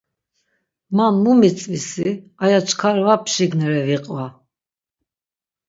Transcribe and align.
Man 0.97 1.13
mu 1.23 1.31
mitzvi 1.41 1.79
si, 1.89 2.09
aya 2.43 2.59
çkar 2.69 2.97
va 3.05 3.15
pşignere 3.25 3.81
viqva. 3.87 4.25